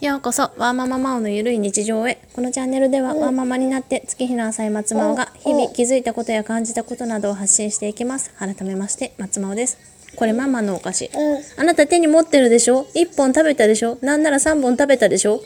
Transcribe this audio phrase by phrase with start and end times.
[0.00, 2.18] ようこそ、ワーマママオのゆるい日常へ。
[2.34, 8.30] このチャンネルでは、ワーママになって月日の浅い松マオが、日々気づいたことや感じたことなどを発信していきます。
[8.38, 9.78] 改めまして、松マオです。
[10.16, 11.10] これママのお菓子。
[11.56, 13.98] あなた手に持ってるでしょ ?1 本食べたでしょ？
[14.02, 15.40] なんなら3本食べたでしょ？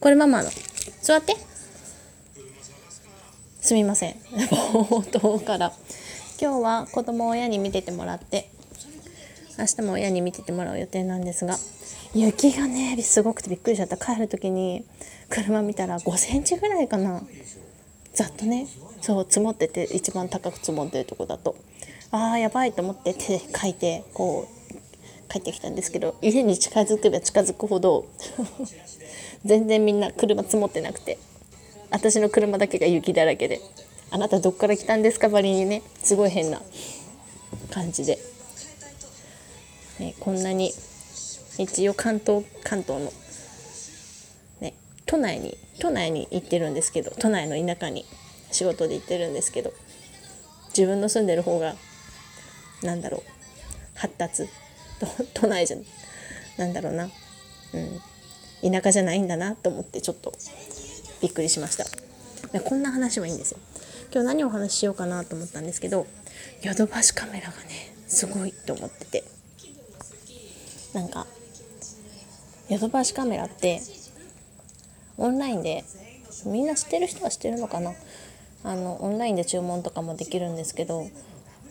[0.00, 0.50] これママの。
[1.00, 1.34] 座って。
[3.60, 4.12] すみません。
[4.12, 5.72] 冒頭から。
[6.38, 8.50] 今日は子供を親に見ててもらって
[9.58, 11.56] 明日も親に見ててもらう予定なんですが
[12.14, 13.96] 雪がねすごくてびっくりしちゃった。
[13.96, 14.84] 帰る時に
[15.28, 17.22] 車見たら5センチぐらいかな。
[18.14, 18.66] ざっとね。
[19.00, 21.56] そう積もってて一番高く積もってるとこだと。
[22.10, 28.06] あーやばいと思って手で書いてこう帰ってきたんですけど家に近づけば近づくほど
[29.44, 31.18] 全然みんな車積もってなくて。
[31.88, 33.60] 私の車だけが雪だらけで
[34.10, 35.82] 「あなたどっから来たんですか?」ばりにね。
[36.02, 36.60] すごい変な
[37.70, 38.18] 感じで、
[40.00, 40.74] ね、こんなに
[41.58, 43.12] 一応関東関東の、
[44.60, 44.74] ね、
[45.06, 48.04] 都内に都内に行ってるんですけど都内の田舎に
[48.52, 49.72] 仕事で行ってるんですけど
[50.68, 51.74] 自分の住んでる方が
[52.82, 53.20] なんだろう
[53.94, 54.48] 発達
[55.34, 55.76] 都内じゃ
[56.58, 57.10] なんだろうな、
[58.62, 60.32] うん、田舎じゃないんだなと思ってちょっと
[61.20, 61.86] びっくりしました。
[62.60, 63.58] こんな話はいいんですよ。
[64.12, 66.06] 今日何をお話ししようかなと思ったんですけど
[66.62, 69.24] ヨドバシカメラがねすごいと思ってて。
[70.96, 71.26] なんか
[72.68, 73.80] ヨドバシカメラって
[75.18, 75.84] オンラインで
[76.46, 77.92] みんな知ってる人は知ってるのかな？
[78.64, 81.06] あのオンラインで注文とかもできるんですけど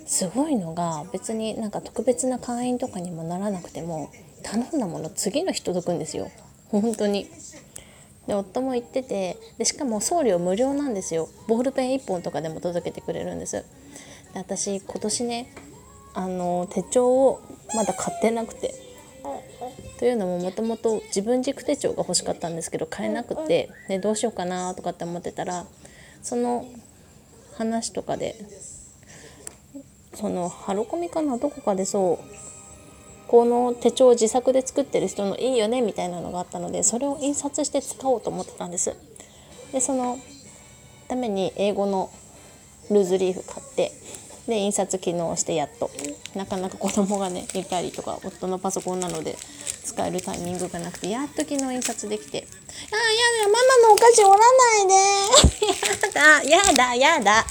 [0.05, 4.09] すごいのが別になんか特別な会員とかにもならなくても
[4.41, 6.31] 頼んだもの次の日届くんですよ。
[6.69, 7.29] 本当に。
[8.25, 11.27] で夫も言っててでしかも送料無料なんですよ。
[11.47, 13.65] ボールペン1本とかでも届けてくれるんです。
[14.33, 15.53] で私今年ね
[16.13, 17.41] あの手帳を
[17.75, 18.94] まだ買ってなくて。
[19.99, 25.65] というのももともと自分軸手帳が欲しかったんですけど買えなくてでどうしようかなとかって思ってたら
[26.21, 26.65] その
[27.55, 28.35] 話とかで
[30.13, 32.45] そのハロコミかなどこかでそう
[33.27, 38.95] この手帳を自作で作ってる人のいいよねみたいなのがあったのでそれを印刷して使おうと思ってたんです。
[39.71, 40.19] でその
[41.07, 42.11] ために英語の
[42.89, 43.91] ルーズリーフ買って
[44.47, 45.89] で印刷機能してやっと。
[46.35, 49.37] なかなか子供がねいたりとか夫のパソコンなので
[49.85, 52.45] 使えるタイミングがなくてやっと昨日印刷できて
[52.91, 56.51] 「ああやだママのお菓子折らないで。
[56.51, 57.45] やだやだやだ」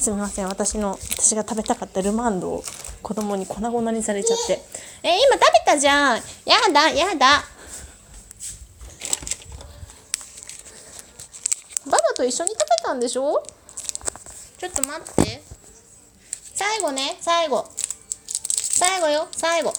[0.00, 2.64] すみません私の私が食べたかったルマンドを
[3.02, 4.60] 子供に粉々にされちゃって
[5.02, 6.16] 「え今食べたじゃん。
[6.16, 6.22] や
[6.72, 7.44] だやだ」
[11.86, 13.42] ババと一緒に食べたんでしょ？
[14.58, 15.42] ちょっと待って。
[16.54, 17.66] 最後ね最後。
[18.56, 19.72] 最後よ最後。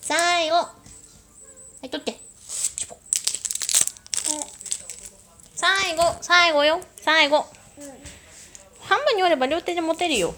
[0.00, 0.56] 最後。
[0.56, 0.74] は
[1.82, 2.18] い取って。
[5.54, 6.80] 最後最後よ。
[6.96, 7.46] 最後、
[8.80, 10.34] 半分に折れば両手で持てるよ。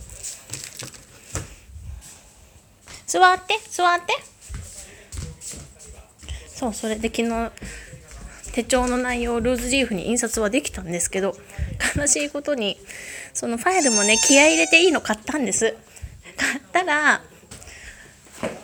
[3.07, 4.15] 座って座って。
[6.49, 7.53] そうそれで昨日
[8.53, 11.37] 手帳の内容をルーズリーフに印刷はできたんですけど
[11.97, 12.77] 悲しいことに
[13.33, 15.77] そのファイルもね気合入れていいの買ったんです。
[16.37, 17.23] 買ったら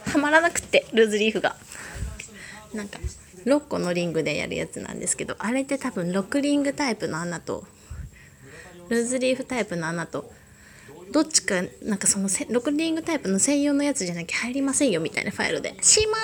[0.07, 1.57] はまらなくってルーズリーフが。
[2.75, 2.99] なんか
[3.45, 7.65] 6個のリングでやるやつなんですけどあれって多分6リングタイプの穴と
[8.89, 10.31] ルーズリーフタイプの穴と
[11.13, 15.77] どっちかなんかその6リングタイプの専用のやつじゃなきゃ入りませんよみたいなファイルで。
[15.83, 16.21] しまっ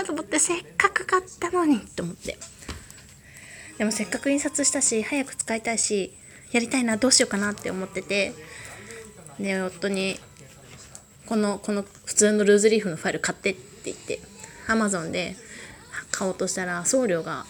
[0.00, 2.36] たと思ってせっかく買ったのにと思って。
[3.78, 6.12] でもせっかく印刷したし早く使いたいし
[6.52, 8.32] やりたいなどうしようかなって思ってて。
[9.42, 10.20] で夫に
[11.26, 14.20] このこの普通のルーズリーフのファイル買ってって言って
[14.68, 15.34] アマゾンで
[16.10, 17.46] 買おうとしたら送料が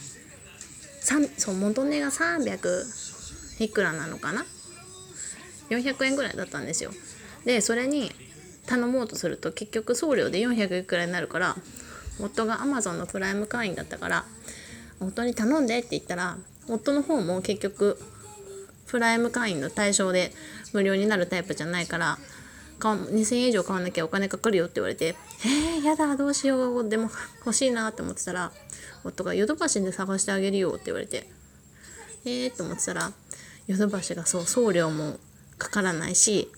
[1.37, 4.44] そう元値が300いくらなのかな
[5.71, 6.93] ？400円ぐらいだったんですよ。
[7.44, 8.12] でそれに
[8.66, 11.56] 頼もうとすると結局送料で400いくらになるから
[12.21, 14.25] 夫が Amazon のプライム会員だったから
[15.01, 16.36] 夫に頼んでって言ったら
[16.69, 17.98] 夫の方も結局
[18.91, 20.33] プライム会員の対象で
[20.72, 22.19] 無料になるタイプじゃないから
[22.81, 25.15] 2000円以上買わなきゃお金かかるよって言われて
[25.45, 26.89] 「えー、やだどうしよう。
[26.89, 27.10] でも
[27.45, 28.53] 欲しいな」って思ってたら
[29.04, 31.28] 夫が「ヨドバシで探してあげるよ」って言われて
[32.25, 33.13] 「えー」と思ってたら
[33.66, 35.21] ヨドバシがそう送料も
[35.59, 36.51] かからないし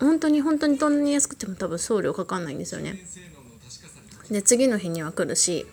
[0.00, 2.98] 本当に本当にどんなに安くても多分送料かかんないんですよね。
[4.30, 5.66] で次の日には来るし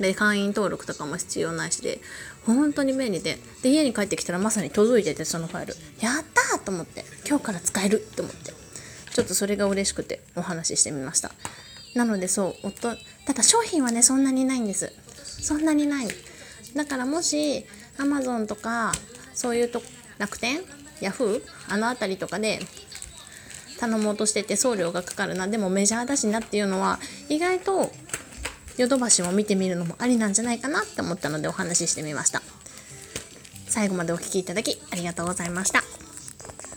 [0.00, 2.00] で会員登録とかも必要ないしで
[2.44, 3.38] 本当に便利で。
[3.62, 5.74] で家に帰ってきたらまさに届いててそのファイル。
[6.00, 7.04] やったーと思って。
[7.28, 8.52] 今日から使えると思って。
[9.10, 11.30] ちょっとそれが嬉しくてお話ししてみました。
[11.94, 12.96] なのでそう夫
[13.26, 14.92] ただ商品はねそんなにないんです。
[15.16, 16.08] そんなにない。
[16.74, 17.64] だからもし
[17.98, 18.92] Amazon とか
[19.34, 19.80] そういうと
[20.18, 20.60] 楽天
[21.00, 22.58] ヤフーあの辺りとかで
[23.78, 25.46] 頼もうとしてて送料がかかるな。
[25.46, 26.98] でもメジャーだしなっていうのは
[27.28, 27.92] 意外と
[28.76, 32.42] ヨドバシを見てみるのもありなんじゃないかなって思ったのでお話ししてみました。
[33.66, 35.82] 最後までお聴きいただきありがとうございました。